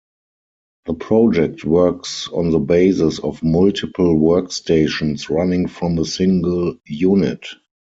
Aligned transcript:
The 0.87 0.95
project 0.95 1.63
works 1.63 2.27
on 2.29 2.49
the 2.49 2.57
basis 2.57 3.19
of 3.19 3.43
multiple 3.43 4.15
workstations 4.17 5.29
running 5.29 5.67
from 5.67 5.99
a 5.99 6.05
single 6.05 6.75
unit. 6.87 7.45